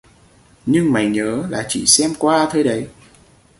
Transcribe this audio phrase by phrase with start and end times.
[0.65, 2.87] Nhưng mày Nhớ là chỉ xem qua thôi đấy